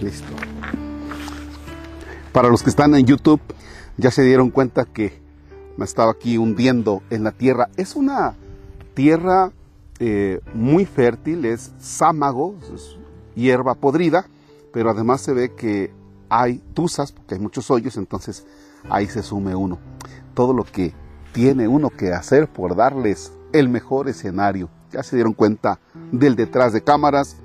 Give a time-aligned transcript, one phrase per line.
[0.00, 0.32] Listo.
[2.32, 3.40] Para los que están en YouTube,
[3.96, 5.20] ya se dieron cuenta que
[5.76, 7.68] me estaba aquí hundiendo en la tierra.
[7.76, 8.34] Es una
[8.94, 9.52] tierra
[9.98, 12.96] eh, muy fértil, es sámago, es
[13.34, 14.26] hierba podrida,
[14.72, 15.92] pero además se ve que
[16.28, 18.46] hay tuzas, porque hay muchos hoyos, entonces
[18.90, 19.78] ahí se sume uno.
[20.34, 20.92] Todo lo que
[21.32, 24.68] tiene uno que hacer por darles el mejor escenario.
[24.92, 25.78] Ya se dieron cuenta
[26.12, 27.36] del detrás de cámaras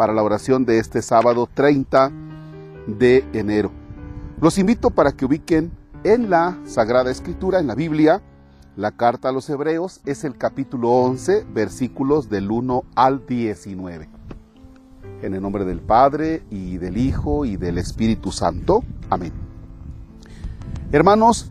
[0.00, 2.10] para la oración de este sábado 30
[2.86, 3.70] de enero.
[4.40, 5.72] Los invito para que ubiquen
[6.04, 8.22] en la Sagrada Escritura, en la Biblia,
[8.76, 14.08] la carta a los Hebreos es el capítulo 11, versículos del 1 al 19.
[15.20, 18.82] En el nombre del Padre y del Hijo y del Espíritu Santo.
[19.10, 19.34] Amén.
[20.92, 21.50] Hermanos,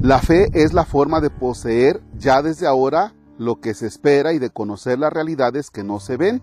[0.00, 4.38] la fe es la forma de poseer ya desde ahora lo que se espera y
[4.38, 6.40] de conocer las realidades que no se ven.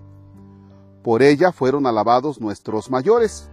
[1.08, 3.48] Por ella fueron alabados nuestros mayores.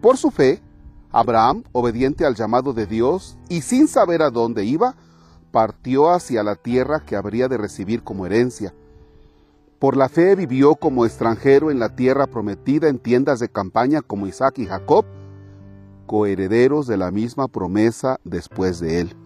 [0.00, 0.62] Por su fe,
[1.10, 4.94] Abraham, obediente al llamado de Dios y sin saber a dónde iba,
[5.50, 8.76] partió hacia la tierra que habría de recibir como herencia.
[9.80, 14.28] Por la fe vivió como extranjero en la tierra prometida en tiendas de campaña como
[14.28, 15.04] Isaac y Jacob,
[16.06, 19.16] coherederos de la misma promesa después de él.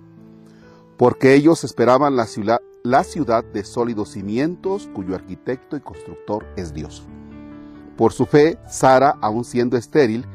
[0.97, 6.73] Porque ellos esperaban la ciudad, la ciudad de sólidos cimientos, cuyo arquitecto y constructor es
[6.73, 7.07] Dios.
[8.03, 10.27] Por su fe, Sara, aun siendo estéril,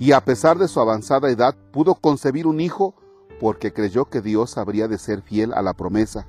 [0.00, 2.96] y a pesar de su avanzada edad, pudo concebir un hijo
[3.38, 6.26] porque creyó que Dios habría de ser fiel a la promesa.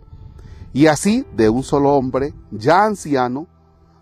[0.74, 3.48] Y así, de un solo hombre, ya anciano,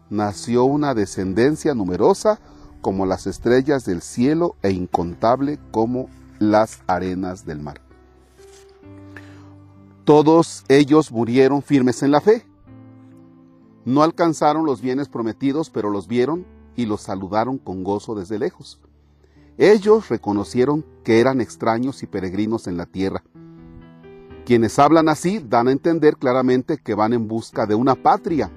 [0.09, 2.41] nació una descendencia numerosa
[2.81, 7.79] como las estrellas del cielo e incontable como las arenas del mar.
[10.03, 12.45] Todos ellos murieron firmes en la fe.
[13.85, 16.45] No alcanzaron los bienes prometidos, pero los vieron
[16.75, 18.79] y los saludaron con gozo desde lejos.
[19.57, 23.23] Ellos reconocieron que eran extraños y peregrinos en la tierra.
[24.45, 28.51] Quienes hablan así dan a entender claramente que van en busca de una patria,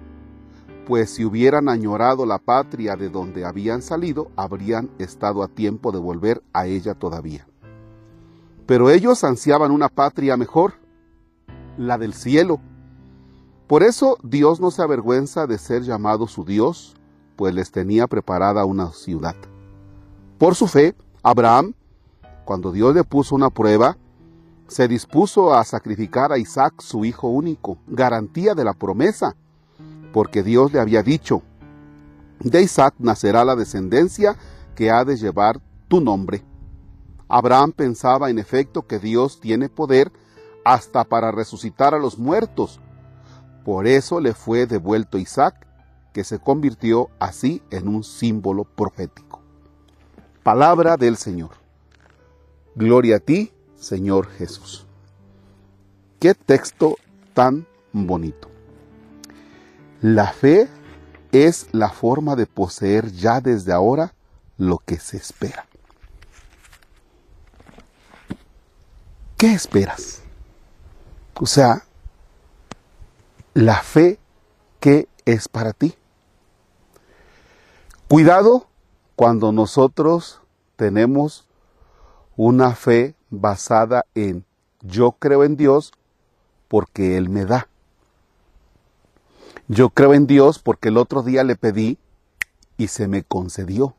[0.86, 5.98] pues si hubieran añorado la patria de donde habían salido, habrían estado a tiempo de
[5.98, 7.46] volver a ella todavía.
[8.66, 10.74] Pero ellos ansiaban una patria mejor,
[11.76, 12.60] la del cielo.
[13.66, 16.96] Por eso Dios no se avergüenza de ser llamado su Dios,
[17.36, 19.36] pues les tenía preparada una ciudad.
[20.38, 21.74] Por su fe, Abraham,
[22.44, 23.96] cuando Dios le puso una prueba,
[24.68, 29.36] se dispuso a sacrificar a Isaac, su hijo único, garantía de la promesa,
[30.12, 31.42] porque Dios le había dicho,
[32.40, 34.36] de Isaac nacerá la descendencia
[34.74, 36.44] que ha de llevar tu nombre.
[37.28, 40.12] Abraham pensaba en efecto que Dios tiene poder
[40.64, 42.80] hasta para resucitar a los muertos.
[43.64, 45.65] Por eso le fue devuelto Isaac,
[46.16, 49.42] que se convirtió así en un símbolo profético.
[50.42, 51.50] Palabra del Señor.
[52.74, 54.86] Gloria a ti, Señor Jesús.
[56.18, 56.96] Qué texto
[57.34, 58.48] tan bonito.
[60.00, 60.70] La fe
[61.32, 64.14] es la forma de poseer ya desde ahora
[64.56, 65.66] lo que se espera.
[69.36, 70.22] ¿Qué esperas?
[71.34, 71.84] O sea,
[73.52, 74.18] la fe,
[74.80, 75.94] ¿qué es para ti?
[78.08, 78.68] Cuidado
[79.16, 80.40] cuando nosotros
[80.76, 81.48] tenemos
[82.36, 84.44] una fe basada en
[84.80, 85.92] yo creo en Dios
[86.68, 87.68] porque Él me da.
[89.66, 91.98] Yo creo en Dios porque el otro día le pedí
[92.76, 93.96] y se me concedió.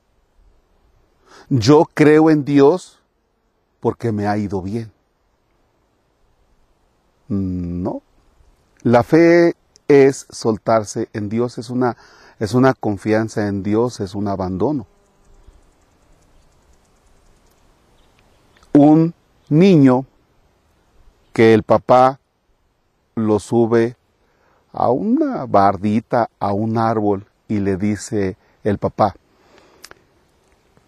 [1.50, 3.02] Yo creo en Dios
[3.82, 4.94] porque me ha ido bien.
[7.28, 8.02] No.
[8.84, 9.56] La fe
[9.90, 11.98] es soltarse en Dios, es una,
[12.40, 14.86] es una confianza en Dios, es un abandono.
[18.78, 19.14] un
[19.50, 20.06] niño
[21.34, 22.20] que el papá
[23.16, 23.96] lo sube
[24.72, 29.16] a una bardita, a un árbol, y le dice el papá,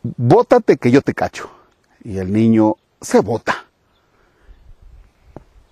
[0.04, 1.50] bótate que yo te cacho.
[2.04, 3.66] Y el niño se bota.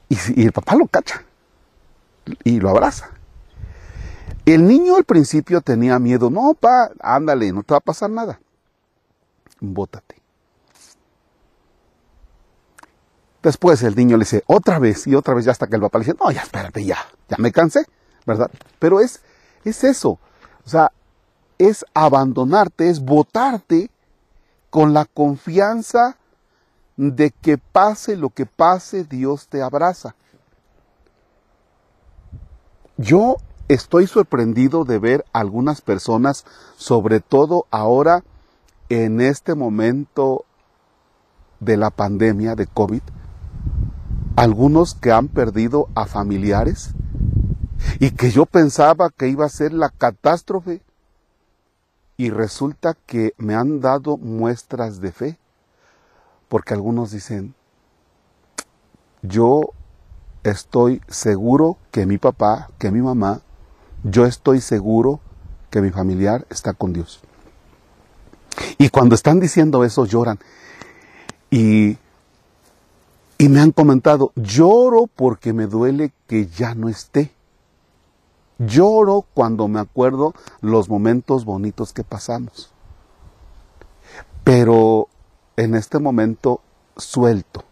[0.09, 1.23] Y, el papá lo cacha
[2.43, 3.09] y lo abraza.
[4.47, 8.39] El niño al principio tenía miedo, no, pa, ándale, no te va a pasar nada.
[9.59, 10.15] Bótate.
[13.43, 15.99] Después el niño le dice otra vez y otra vez ya hasta que el papá
[15.99, 16.97] le dice, no, ya espérate, ya,
[17.27, 17.87] ya me cansé,
[18.25, 18.49] ¿verdad?
[18.79, 19.21] Pero es,
[19.65, 20.11] es eso,
[20.65, 20.93] o sea,
[21.57, 23.91] es abandonarte, es votarte
[24.69, 26.15] con la confianza
[26.95, 30.15] de que pase lo que pase, Dios te abraza.
[32.95, 33.35] Yo
[33.67, 36.45] estoy sorprendido de ver algunas personas,
[36.77, 38.23] sobre todo ahora
[38.89, 40.45] en este momento
[41.59, 43.01] de la pandemia de COVID,
[44.35, 46.91] algunos que han perdido a familiares
[47.99, 50.81] y que yo pensaba que iba a ser la catástrofe
[52.15, 55.39] y resulta que me han dado muestras de fe,
[56.47, 57.53] porque algunos dicen,
[59.21, 59.71] yo
[60.43, 63.41] estoy seguro que mi papá, que mi mamá,
[64.03, 65.19] yo estoy seguro
[65.69, 67.21] que mi familiar está con Dios.
[68.77, 70.39] Y cuando están diciendo eso lloran.
[71.49, 71.97] Y,
[73.37, 77.31] y me han comentado, lloro porque me duele que ya no esté.
[78.59, 82.71] Lloro cuando me acuerdo los momentos bonitos que pasamos.
[84.43, 85.09] Pero
[85.57, 86.61] en este momento
[86.95, 87.63] suelto,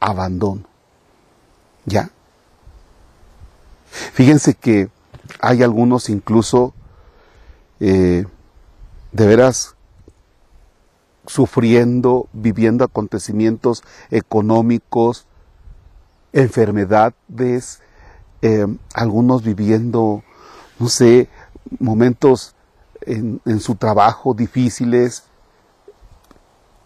[0.00, 0.62] abandono.
[1.84, 2.10] ¿Ya?
[4.14, 4.88] Fíjense que
[5.40, 6.74] hay algunos incluso
[7.80, 8.24] eh,
[9.12, 9.76] de veras
[11.26, 15.26] sufriendo, viviendo acontecimientos económicos,
[16.32, 17.80] enfermedades,
[18.42, 20.22] eh, algunos viviendo,
[20.78, 21.28] no sé,
[21.78, 22.54] momentos
[23.02, 25.24] en, en su trabajo difíciles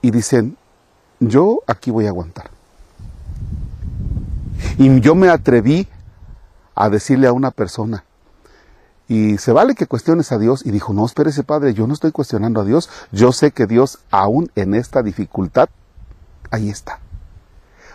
[0.03, 0.57] y dicen,
[1.21, 2.51] yo aquí voy a aguantar.
[4.79, 5.89] Y yo me atreví
[6.75, 8.05] a decirle a una persona,
[9.09, 10.65] y se vale que cuestiones a Dios.
[10.65, 12.91] Y dijo, no, espérese padre, yo no estoy cuestionando a Dios.
[13.13, 15.69] Yo sé que Dios, aún en esta dificultad,
[16.51, 17.01] ahí está.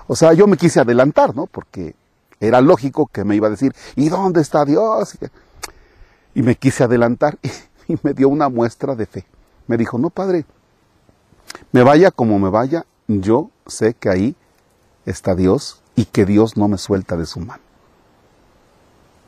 [0.08, 1.48] O sea, yo me quise adelantar, ¿no?
[1.48, 1.96] Porque
[2.40, 5.18] era lógico que me iba a decir, ¿y dónde está Dios?
[6.34, 7.38] Y me quise adelantar
[7.88, 9.26] y, me dio una muestra de fe.
[9.68, 10.46] Me dijo, no, padre,
[11.72, 14.36] me vaya como me vaya, yo sé que ahí
[15.06, 17.62] está Dios y que Dios no me suelta de su mano.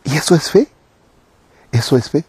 [0.06, 0.68] Y eso es fe.
[1.74, 2.24] Eso es fe.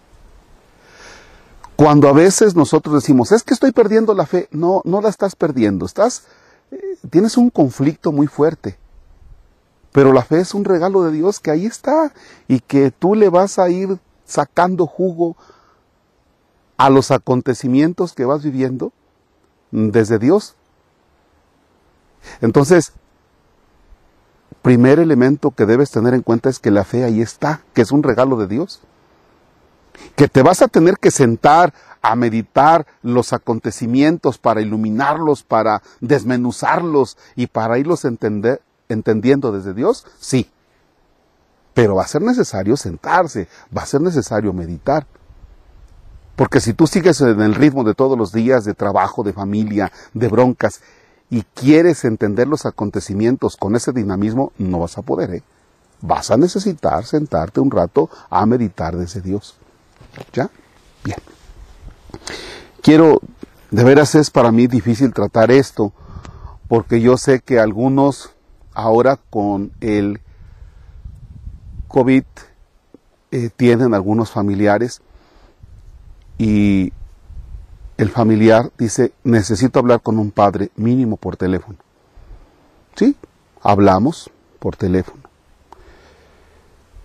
[1.76, 5.36] Cuando a veces nosotros decimos, es que estoy perdiendo la fe, no, no la estás
[5.36, 6.24] perdiendo, estás,
[6.70, 8.78] eh, tienes un conflicto muy fuerte.
[9.92, 12.12] Pero la fe es un regalo de Dios que ahí está
[12.48, 15.36] y que tú le vas a ir sacando jugo
[16.78, 18.92] a los acontecimientos que vas viviendo
[19.70, 20.54] desde Dios.
[22.40, 22.92] Entonces,
[24.62, 27.92] primer elemento que debes tener en cuenta es que la fe ahí está, que es
[27.92, 28.80] un regalo de Dios
[30.16, 37.16] que te vas a tener que sentar a meditar los acontecimientos para iluminarlos, para desmenuzarlos
[37.34, 40.50] y para irlos entendiendo desde Dios, sí.
[41.72, 45.06] Pero va a ser necesario sentarse, va a ser necesario meditar.
[46.36, 49.90] Porque si tú sigues en el ritmo de todos los días de trabajo, de familia,
[50.12, 50.82] de broncas,
[51.30, 55.34] y quieres entender los acontecimientos con ese dinamismo, no vas a poder.
[55.34, 55.42] ¿eh?
[56.00, 59.56] Vas a necesitar sentarte un rato a meditar desde Dios.
[60.32, 60.50] ¿Ya?
[61.04, 61.18] Bien.
[62.82, 63.20] Quiero,
[63.70, 65.92] de veras es para mí difícil tratar esto,
[66.68, 68.30] porque yo sé que algunos
[68.72, 70.20] ahora con el
[71.88, 72.24] COVID
[73.30, 75.00] eh, tienen algunos familiares
[76.38, 76.92] y
[77.96, 81.78] el familiar dice, necesito hablar con un padre mínimo por teléfono.
[82.96, 83.16] Sí,
[83.62, 85.22] hablamos por teléfono.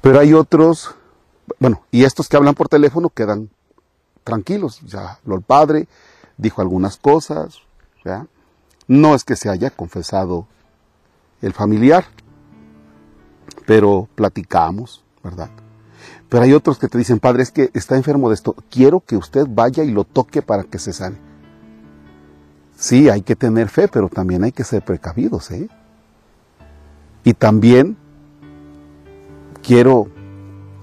[0.02, 0.96] Pero hay otros
[1.60, 3.50] bueno, y estos que hablan por teléfono quedan
[4.24, 5.88] tranquilos, ya habló el padre,
[6.38, 7.60] dijo algunas cosas.
[8.88, 10.48] No es que se haya confesado
[11.42, 12.06] el familiar,
[13.66, 15.50] pero platicamos, ¿verdad?
[16.28, 19.18] Pero hay otros que te dicen, padre, es que está enfermo de esto, quiero que
[19.18, 21.18] usted vaya y lo toque para que se sane.
[22.76, 25.70] Sí, hay que tener fe, pero también hay que ser precavidos, ¿eh?
[27.24, 27.98] Y también
[29.62, 30.08] quiero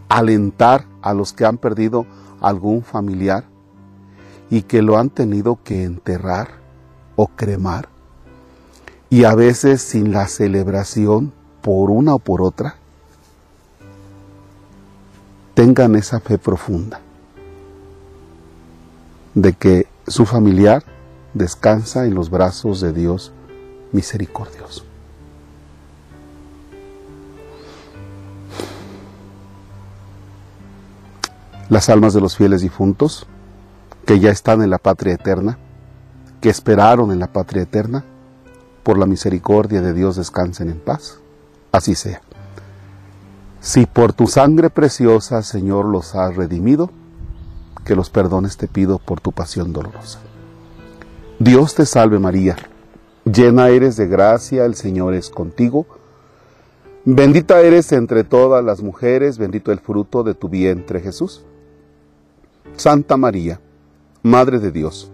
[0.08, 2.06] alentar a los que han perdido
[2.40, 3.44] algún familiar
[4.50, 6.48] y que lo han tenido que enterrar
[7.16, 7.88] o cremar
[9.08, 11.32] y a veces sin la celebración
[11.62, 12.76] por una o por otra,
[15.54, 17.00] tengan esa fe profunda
[19.34, 20.84] de que su familiar
[21.34, 23.32] descansa en los brazos de Dios
[23.92, 24.86] misericordioso.
[31.68, 33.26] Las almas de los fieles difuntos,
[34.04, 35.58] que ya están en la patria eterna,
[36.40, 38.04] que esperaron en la patria eterna,
[38.82, 41.18] por la misericordia de Dios descansen en paz.
[41.73, 42.20] Así sea.
[43.61, 46.90] Si por tu sangre preciosa, Señor, los has redimido,
[47.85, 50.20] que los perdones te pido por tu pasión dolorosa.
[51.40, 52.56] Dios te salve María,
[53.25, 55.87] llena eres de gracia, el Señor es contigo.
[57.04, 61.44] Bendita eres entre todas las mujeres, bendito el fruto de tu vientre Jesús.
[62.76, 63.61] Santa María,
[64.23, 65.11] Madre de Dios,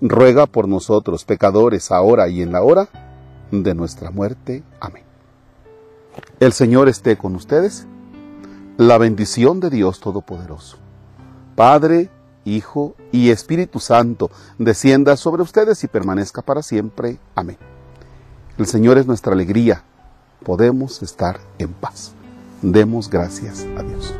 [0.00, 2.88] ruega por nosotros pecadores, ahora y en la hora
[3.50, 4.62] de nuestra muerte.
[4.80, 5.04] Amén.
[6.40, 7.86] El Señor esté con ustedes.
[8.76, 10.76] La bendición de Dios Todopoderoso,
[11.56, 12.10] Padre,
[12.44, 17.18] Hijo y Espíritu Santo, descienda sobre ustedes y permanezca para siempre.
[17.34, 17.56] Amén.
[18.56, 19.82] El Señor es nuestra alegría.
[20.44, 22.12] Podemos estar en paz.
[22.62, 24.14] Demos gracias a Dios.